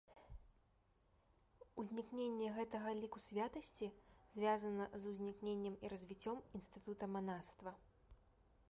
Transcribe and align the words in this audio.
Узнікненне 1.83 2.47
гэтага 2.55 2.89
ліку 3.01 3.19
святасці 3.27 3.87
звязана 4.39 4.85
з 5.05 5.13
узнікненнем 5.13 5.75
і 5.87 5.95
развіццём 5.95 6.37
інстытута 6.59 7.05
манаства. 7.19 7.71